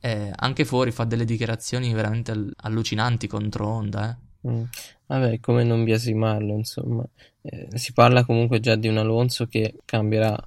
eh, 0.00 0.32
anche 0.34 0.64
fuori 0.64 0.92
fa 0.92 1.04
delle 1.04 1.26
dichiarazioni 1.26 1.92
veramente 1.92 2.32
allucinanti 2.56 3.26
contro 3.26 3.66
Honda. 3.68 4.18
Eh. 4.18 4.48
Mm. 4.48 4.62
Vabbè, 5.06 5.40
come 5.40 5.62
non 5.62 5.84
biasimarlo, 5.84 6.54
insomma. 6.54 7.04
Eh, 7.42 7.68
si 7.74 7.92
parla 7.92 8.24
comunque 8.24 8.60
già 8.60 8.76
di 8.76 8.88
un 8.88 8.96
Alonso 8.96 9.46
che 9.46 9.74
cambierà. 9.84 10.42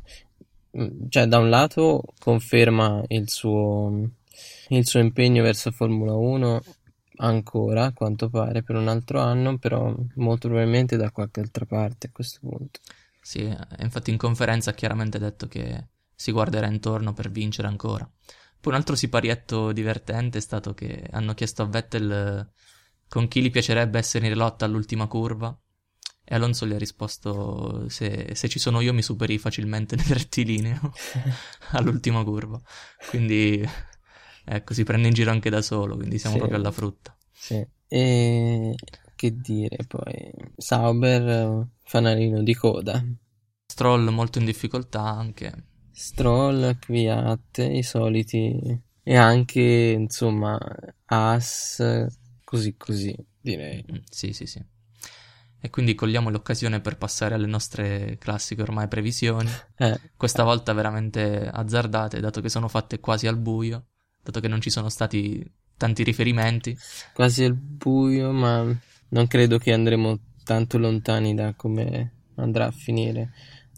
Mm, 0.76 1.06
cioè, 1.10 1.28
da 1.28 1.38
un 1.38 1.50
lato 1.50 2.04
conferma 2.18 3.04
il 3.10 3.30
suo, 3.30 4.10
il 4.70 4.88
suo 4.88 5.00
impegno 5.00 5.44
verso 5.44 5.70
Formula 5.70 6.16
1 6.16 6.64
ancora, 7.18 7.86
a 7.86 7.94
quanto 7.94 8.30
pare, 8.30 8.64
per 8.64 8.76
un 8.76 8.88
altro 8.88 9.20
anno, 9.20 9.58
però 9.58 9.94
molto 10.16 10.48
probabilmente 10.48 10.98
da 10.98 11.12
qualche 11.12 11.40
altra 11.40 11.66
parte 11.66 12.08
a 12.08 12.12
questo 12.12 12.40
punto. 12.42 12.80
Sì, 13.22 13.40
eh, 13.40 13.58
infatti 13.80 14.12
in 14.12 14.18
conferenza 14.18 14.70
ha 14.70 14.74
chiaramente 14.74 15.18
detto 15.18 15.48
che 15.48 15.88
si 16.16 16.32
guarderà 16.32 16.68
intorno 16.68 17.14
per 17.14 17.32
vincere 17.32 17.68
ancora. 17.68 18.10
Poi 18.60 18.74
un 18.74 18.80
altro 18.80 18.96
siparietto 18.96 19.72
divertente 19.72 20.38
è 20.38 20.42
stato 20.42 20.74
che 20.74 21.08
hanno 21.12 21.34
chiesto 21.34 21.62
a 21.62 21.66
Vettel 21.66 22.12
eh, 22.12 22.54
con 23.08 23.28
chi 23.28 23.42
gli 23.42 23.52
piacerebbe 23.52 24.00
essere 24.00 24.28
in 24.28 24.36
lotta 24.36 24.66
all'ultima 24.66 25.08
curva 25.08 25.56
e 26.24 26.34
Alonso 26.34 26.66
gli 26.66 26.74
ha 26.74 26.78
risposto 26.78 27.88
se, 27.88 28.32
se 28.34 28.50
ci 28.50 28.58
sono 28.58 28.82
io 28.82 28.94
mi 28.94 29.04
superi 29.04 29.38
facilmente 29.38 29.96
nel 29.96 30.08
rettilineo 30.08 30.92
all'ultima 31.74 32.24
curva. 32.24 32.60
Quindi 33.10 33.64
ecco, 34.46 34.74
si 34.74 34.84
prende 34.84 35.08
in 35.08 35.14
giro 35.14 35.32
anche 35.32 35.50
da 35.50 35.62
solo, 35.62 35.96
quindi 35.96 36.18
siamo 36.20 36.36
Sì. 36.36 36.42
proprio 36.42 36.60
alla 36.62 36.72
frutta. 36.72 37.16
Sì. 37.32 37.66
E 37.88 38.76
che 39.16 39.36
dire 39.36 39.78
poi? 39.88 40.32
Sauber, 40.58 41.68
fanalino 41.84 42.42
di 42.44 42.54
coda. 42.56 43.04
Stroll 43.68 44.10
molto 44.10 44.40
in 44.40 44.46
difficoltà 44.46 45.02
anche. 45.02 45.52
Stroll, 45.92 46.78
Kvyat, 46.80 47.58
i 47.72 47.84
soliti 47.84 48.82
e 49.04 49.16
anche 49.16 49.62
insomma 49.62 50.58
As, 51.06 51.82
così 52.44 52.76
così 52.78 53.16
direi. 53.40 53.84
Mm, 53.92 53.98
Sì, 54.10 54.34
sì, 54.34 54.46
sì. 54.46 54.64
E 55.60 55.70
quindi 55.70 55.96
cogliamo 55.96 56.30
l'occasione 56.30 56.80
per 56.80 56.98
passare 56.98 57.34
alle 57.34 57.48
nostre 57.48 58.18
classiche 58.20 58.62
ormai 58.62 58.88
previsioni. 58.88 59.50
Eh, 59.78 60.00
Questa 60.16 60.44
volta 60.44 60.74
veramente 60.74 61.48
azzardate, 61.52 62.20
dato 62.20 62.40
che 62.42 62.50
sono 62.50 62.68
fatte 62.68 63.00
quasi 63.00 63.28
al 63.28 63.38
buio, 63.38 63.86
dato 64.26 64.40
che 64.40 64.48
non 64.48 64.60
ci 64.60 64.72
sono 64.72 64.90
stati 64.90 65.44
tanti 65.78 66.04
riferimenti. 66.04 66.76
quasi 67.14 67.44
al 67.44 67.54
buio, 67.54 68.32
ma 68.32 68.66
non 69.10 69.28
credo 69.28 69.60
che 69.60 69.72
andremo 69.72 70.20
tanto 70.44 70.78
lontani 70.78 71.36
da 71.36 71.54
come 71.54 72.12
andrà 72.36 72.66
a 72.66 72.72
finire. 72.72 73.32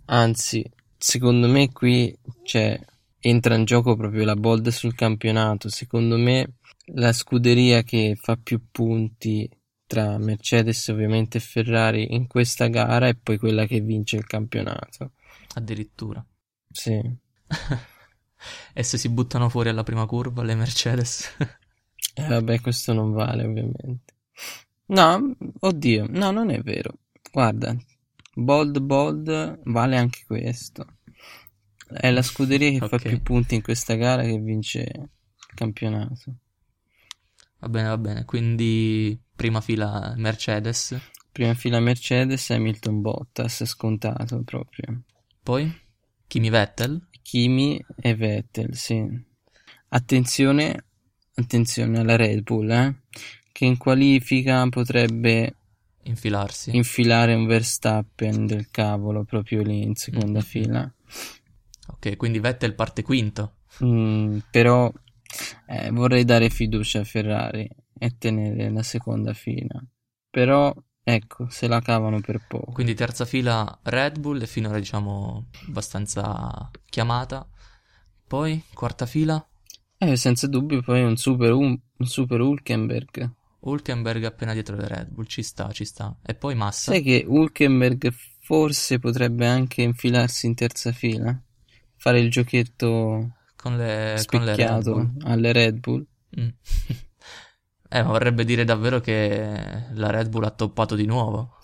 Anzi, 0.06 0.66
secondo 0.98 1.48
me 1.48 1.72
qui 1.72 2.18
c'è 2.44 2.80
entra 3.20 3.56
in 3.56 3.66
gioco 3.66 3.98
proprio 3.98 4.24
la 4.24 4.36
bold 4.36 4.70
sul 4.70 4.96
campionato. 4.96 5.70
Secondo 5.70 6.18
me 6.18 6.54
la 6.94 7.12
scuderia 7.12 7.84
che 7.84 8.18
fa 8.20 8.38
più 8.38 8.62
punti 8.72 9.50
tra 9.86 10.18
Mercedes 10.18 10.88
ovviamente 10.88 11.38
e 11.38 11.42
Ferrari 11.42 12.14
in 12.14 12.28
questa 12.28 12.68
gara 12.68 13.08
è 13.08 13.16
poi 13.16 13.38
quella 13.38 13.66
che 13.66 13.82
vince 13.82 14.16
il 14.16 14.26
campionato. 14.26 15.12
Addirittura. 15.56 16.26
Sì. 16.72 17.00
e 18.74 18.84
se 18.84 18.98
si 18.98 19.10
buttano 19.10 19.50
fuori 19.50 19.70
alla 19.70 19.84
prima 19.84 20.06
curva 20.06 20.44
le 20.44 20.56
Mercedes? 20.56 21.36
Eh, 22.14 22.28
vabbè, 22.28 22.62
questo 22.62 22.94
non 22.94 23.12
vale 23.12 23.44
ovviamente. 23.46 24.14
No, 24.88 25.36
oddio, 25.60 26.06
no, 26.10 26.32
non 26.32 26.50
è 26.50 26.62
vero. 26.62 26.98
Guarda, 27.32 27.76
bold 28.34 28.80
bold 28.80 29.60
vale 29.66 29.98
anche 29.98 30.24
questo. 30.26 30.86
È 31.88 32.10
la 32.12 32.22
scuderia 32.22 32.70
che 32.72 32.82
fa 32.82 32.98
Ok. 32.98 33.08
più 33.08 33.22
punti 33.22 33.56
in 33.56 33.62
questa 33.62 33.96
gara 33.96 34.24
che 34.24 34.38
vince 34.40 34.80
il 34.80 35.10
campionato. 35.56 36.36
va 37.60 37.70
bene, 37.70 37.88
va 37.90 37.98
bene. 37.98 38.26
Quindi 38.26 39.20
prima 39.36 39.62
fila 39.62 40.14
Mercedes. 40.18 40.96
Prima 41.32 41.54
fila 41.54 41.80
Mercedes, 41.80 42.50
Hamilton 42.50 43.02
Bottas, 43.02 43.64
scontato 43.66 44.42
proprio. 44.44 45.04
Poi 45.44 45.72
Kimi 46.28 46.50
Vettel. 46.50 47.07
Kimi 47.28 47.84
e 48.00 48.16
Vettel, 48.16 48.74
sì. 48.76 49.06
Attenzione, 49.90 50.86
attenzione 51.36 52.00
alla 52.00 52.16
Red 52.16 52.42
Bull, 52.44 52.70
eh, 52.72 52.96
che 53.52 53.66
in 53.66 53.76
qualifica 53.78 54.66
potrebbe 54.70 55.56
Infilarsi. 56.04 56.74
infilare 56.74 57.34
un 57.34 57.46
Verstappen 57.46 58.46
del 58.46 58.70
cavolo 58.72 59.26
proprio 59.26 59.62
lì 59.62 59.82
in 59.84 59.96
seconda 59.96 60.40
Mm. 60.40 60.42
fila. 60.42 60.94
ok, 61.88 62.16
quindi 62.16 62.40
Vettel 62.40 62.76
parte 62.76 63.02
quinto. 63.04 63.56
Mm, 63.84 64.38
però 64.50 64.90
eh, 65.68 65.92
vorrei 65.92 66.24
dare 66.24 66.50
fiducia 66.50 67.02
a 67.02 67.04
Ferrari 67.04 67.70
e 68.00 68.16
tenere 68.18 68.70
la 68.70 68.84
seconda 68.84 69.34
fila. 69.34 69.84
Però 70.30 70.74
ecco, 71.10 71.48
se 71.50 71.68
la 71.68 71.80
cavano 71.80 72.20
per 72.20 72.46
poco. 72.46 72.74
Quindi 72.74 72.94
terza 72.94 73.24
fila 73.24 73.80
Red 73.84 74.20
Bull 74.20 74.42
e 74.42 74.48
finora 74.48 74.78
diciamo 74.78 75.46
abbastanza 75.68 76.70
chiamata. 76.90 77.48
Poi 78.28 78.62
quarta 78.74 79.06
fila 79.06 79.46
Eh, 80.00 80.18
senza 80.18 80.48
dubbio 80.48 80.82
poi 80.82 81.02
un 81.04 81.16
super, 81.16 81.54
un, 81.54 81.80
un 81.98 82.06
super 82.06 82.42
Hulkenberg. 82.42 83.32
Hulkenberg 83.62 84.26
appena 84.26 84.52
dietro 84.52 84.76
le 84.76 84.88
Red 84.88 85.08
Bull, 85.10 85.26
ci 85.28 85.44
sta, 85.44 85.72
ci 85.72 85.86
sta. 85.86 86.14
E 86.26 86.36
poi 86.36 86.56
Massa. 86.56 86.92
Sai 86.92 87.02
che 87.02 87.24
Hulkenberg 87.26 88.14
forse 88.42 89.00
potrebbe 89.00 89.48
anche 89.48 89.82
infilarsi 89.84 90.46
in 90.46 90.56
terza 90.56 90.92
fila? 90.92 91.42
Fare 91.96 92.20
il 92.20 92.30
giochetto 92.30 93.32
con 93.56 93.78
le, 93.78 94.22
con 94.26 94.44
le 94.44 94.56
Red 94.56 95.24
alle 95.24 95.52
Red 95.54 95.80
Bull. 95.80 96.06
Mm. 96.38 96.48
eh, 97.90 98.04
ma 98.04 98.10
vorrebbe 98.10 98.44
dire 98.46 98.64
davvero 98.64 99.00
che 99.00 99.86
la 99.94 100.10
Red 100.10 100.30
Bull 100.30 100.44
ha 100.44 100.52
toppato 100.52 100.96
di 100.96 101.06
nuovo. 101.06 101.58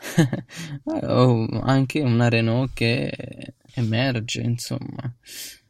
o 0.84 1.46
anche 1.62 2.00
una 2.00 2.28
Renault 2.28 2.72
che 2.74 3.54
emerge, 3.74 4.40
insomma. 4.42 5.14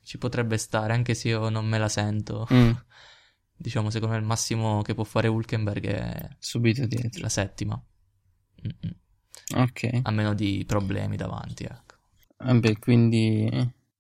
Ci 0.02 0.18
potrebbe 0.18 0.56
stare, 0.58 0.92
anche 0.92 1.14
se 1.14 1.28
io 1.28 1.48
non 1.48 1.66
me 1.66 1.78
la 1.78 1.88
sento. 1.88 2.46
Mm, 2.52 2.70
Diciamo, 3.56 3.90
secondo 3.90 4.14
me 4.14 4.20
il 4.20 4.26
massimo 4.26 4.80
che 4.82 4.94
può 4.94 5.04
fare 5.04 5.28
Hulkenberg 5.28 5.86
è 5.86 6.28
subito 6.38 6.86
dietro. 6.86 7.20
la 7.20 7.28
settima. 7.28 7.80
Mm-mm. 8.66 9.62
Ok. 9.62 10.00
A 10.02 10.10
meno 10.10 10.32
di 10.34 10.64
problemi 10.66 11.16
davanti, 11.16 11.64
ecco. 11.64 11.96
Vabbè, 12.38 12.78
quindi 12.78 13.48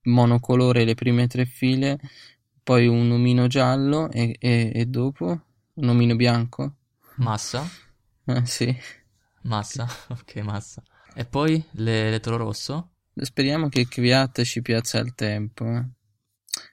monocolore 0.04 0.84
le 0.84 0.94
prime 0.94 1.26
tre 1.26 1.44
file, 1.44 1.98
poi 2.62 2.86
un 2.86 3.10
omino 3.10 3.46
giallo 3.48 4.10
e, 4.10 4.34
e- 4.38 4.72
e 4.74 4.86
dopo 4.86 5.42
un 5.80 5.88
omino 5.88 6.16
bianco? 6.16 6.76
Massa? 7.16 7.78
Eh, 8.26 8.44
sì. 8.46 8.76
Massa? 9.42 9.86
Ok, 10.08 10.36
massa. 10.36 10.82
E 11.14 11.24
poi 11.24 11.64
le, 11.72 12.10
le 12.10 12.20
Toro 12.20 12.36
Rosso? 12.36 12.90
Speriamo 13.14 13.68
che 13.68 13.86
Kvyat 13.86 14.42
ci 14.44 14.62
piazza 14.62 14.98
al 14.98 15.14
tempo. 15.14 15.64
eh. 15.66 15.84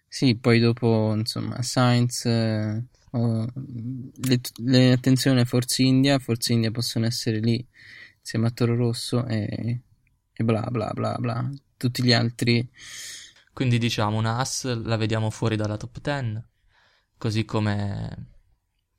Sì, 0.07 0.35
poi 0.37 0.59
dopo, 0.59 1.13
insomma, 1.15 1.61
Sainz, 1.61 2.25
eh, 2.25 2.83
oh, 3.11 3.45
le, 3.55 4.39
le 4.63 4.91
attenzione 4.93 5.45
Forza 5.45 5.81
India, 5.81 6.19
Forza 6.19 6.53
India 6.53 6.71
possono 6.71 7.05
essere 7.05 7.39
lì 7.39 7.65
insieme 8.19 8.47
a 8.47 8.51
Toro 8.51 8.75
Rosso 8.75 9.25
e, 9.27 9.81
e 10.33 10.43
bla 10.43 10.61
bla 10.71 10.91
bla 10.93 11.15
bla. 11.19 11.49
Tutti 11.77 12.03
gli 12.03 12.13
altri, 12.13 12.67
Quindi 13.53 13.77
diciamo 13.77 14.17
una 14.17 14.37
Haas 14.37 14.63
la 14.83 14.95
vediamo 14.97 15.29
fuori 15.29 15.55
dalla 15.55 15.77
top 15.77 15.99
10, 15.99 16.43
così 17.17 17.43
come 17.45 18.36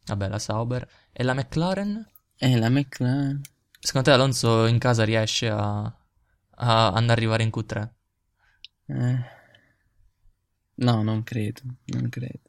vabbè 0.08 0.28
la 0.28 0.38
Sauber 0.38 0.88
e 1.12 1.22
la 1.22 1.34
McLaren. 1.34 2.04
e 2.36 2.56
la 2.56 2.68
McLaren. 2.68 3.40
Secondo 3.80 4.08
te 4.08 4.14
Alonso 4.14 4.66
in 4.66 4.78
casa 4.78 5.04
riesce 5.04 5.48
a, 5.48 5.82
a 5.82 6.92
ad 6.92 7.10
arrivare 7.10 7.42
in 7.42 7.50
Q3? 7.50 7.94
Eh, 8.88 9.18
no, 10.76 11.02
non 11.02 11.22
credo, 11.24 11.62
non 11.86 12.08
credo. 12.08 12.40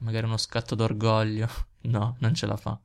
Magari 0.00 0.24
uno 0.26 0.38
scatto 0.38 0.74
d'orgoglio? 0.74 1.46
No, 1.82 2.16
non 2.18 2.34
ce 2.34 2.44
la 2.46 2.56
fa. 2.56 2.78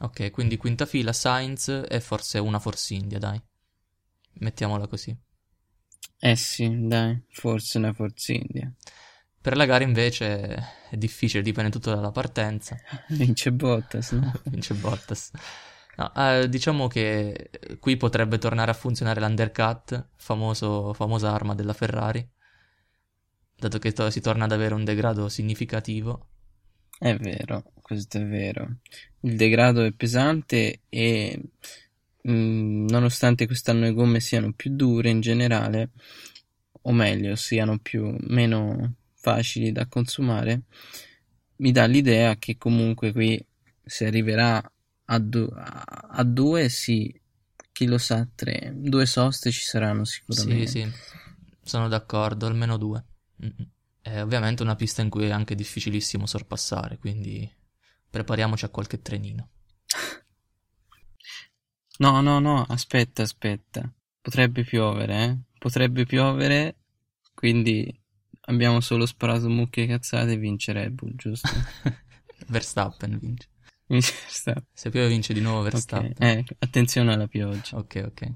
Ok, 0.00 0.30
quindi 0.30 0.56
quinta 0.56 0.86
fila 0.86 1.12
Sainz 1.12 1.68
e 1.88 2.00
forse 2.00 2.38
una 2.38 2.58
Force 2.58 2.94
India, 2.94 3.18
dai. 3.18 3.40
Mettiamola 4.40 4.86
così. 4.88 5.16
Eh 6.20 6.36
sì, 6.36 6.86
dai, 6.86 7.20
forse 7.30 7.78
una 7.78 7.92
Forza 7.92 8.32
India. 8.32 8.72
Per 9.40 9.56
la 9.56 9.66
gara 9.66 9.84
invece 9.84 10.76
è 10.90 10.96
difficile, 10.96 11.42
dipende 11.42 11.70
tutto 11.70 11.94
dalla 11.94 12.10
partenza. 12.10 12.76
Vince 13.08 13.52
Bottas, 13.52 14.12
no? 14.12 14.32
Vince 14.44 14.74
Bottas. 14.74 15.30
No, 15.96 16.12
eh, 16.14 16.48
diciamo 16.48 16.86
che 16.86 17.50
qui 17.80 17.96
potrebbe 17.96 18.38
tornare 18.38 18.70
a 18.70 18.74
funzionare 18.74 19.20
l'undercut, 19.20 20.10
famoso, 20.16 20.92
famosa 20.92 21.32
arma 21.32 21.54
della 21.54 21.72
Ferrari, 21.72 22.26
dato 23.56 23.78
che 23.78 23.92
to- 23.92 24.10
si 24.10 24.20
torna 24.20 24.44
ad 24.44 24.52
avere 24.52 24.74
un 24.74 24.84
degrado 24.84 25.28
significativo. 25.28 26.28
È 26.98 27.14
vero, 27.16 27.72
questo 27.82 28.18
è 28.18 28.24
vero. 28.26 28.78
Il 29.20 29.36
degrado 29.36 29.82
è 29.82 29.92
pesante 29.92 30.82
e 30.88 31.40
mm, 32.28 32.86
nonostante 32.88 33.46
quest'anno 33.46 33.80
le 33.80 33.92
gomme 33.92 34.20
siano 34.20 34.52
più 34.52 34.74
dure 34.74 35.10
in 35.10 35.20
generale, 35.20 35.90
o 36.82 36.92
meglio, 36.92 37.34
siano 37.34 37.78
più 37.78 38.16
meno 38.20 38.94
facili 39.20 39.72
da 39.72 39.86
consumare, 39.86 40.62
mi 41.56 41.72
dà 41.72 41.86
l'idea 41.86 42.36
che 42.36 42.56
comunque 42.56 43.12
qui 43.12 43.44
si 43.84 44.04
arriverà 44.04 44.62
a, 45.10 45.18
du- 45.18 45.50
a- 45.54 46.24
due, 46.24 46.68
sì, 46.68 47.12
chi 47.72 47.86
lo 47.86 47.98
sa, 47.98 48.26
tre, 48.34 48.72
due 48.74 49.06
soste 49.06 49.50
ci 49.50 49.62
saranno 49.62 50.04
Sì, 50.28 50.66
sicuramente. 50.66 50.66
sì, 50.66 50.92
sono 51.62 51.88
d'accordo, 51.88 52.46
almeno 52.46 52.76
due. 52.76 53.04
È 54.00 54.20
ovviamente 54.22 54.62
una 54.62 54.76
pista 54.76 55.02
in 55.02 55.08
cui 55.10 55.26
è 55.26 55.30
anche 55.30 55.54
difficilissimo 55.54 56.26
sorpassare, 56.26 56.98
quindi 56.98 57.50
prepariamoci 58.10 58.64
a 58.64 58.68
qualche 58.70 59.00
trenino. 59.02 59.48
No, 61.98 62.20
no, 62.22 62.40
no, 62.40 62.64
aspetta, 62.68 63.22
aspetta. 63.22 63.92
Potrebbe 64.20 64.62
piovere, 64.64 65.24
eh? 65.24 65.38
Potrebbe 65.58 66.06
piovere, 66.06 66.76
quindi 67.34 67.97
abbiamo 68.48 68.80
solo 68.80 69.06
sparato 69.06 69.48
mucche 69.48 69.86
cazzate 69.86 70.32
e 70.32 70.36
vince 70.36 70.72
Red 70.72 70.92
Bull, 70.92 71.14
giusto? 71.14 71.48
Verstappen 72.48 73.18
vince. 73.18 73.48
Verstappen. 73.86 74.66
Se 74.72 74.90
piove 74.90 75.08
vince 75.08 75.32
di 75.32 75.40
nuovo 75.40 75.62
Verstappen. 75.62 76.10
Ok, 76.10 76.22
eh, 76.22 76.44
attenzione 76.58 77.12
alla 77.12 77.26
pioggia. 77.26 77.76
Ok, 77.76 78.02
ok. 78.04 78.32